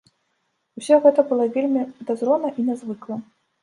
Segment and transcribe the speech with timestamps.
[0.81, 3.25] Усё гэта было вельмі падазрона і нязвыкла.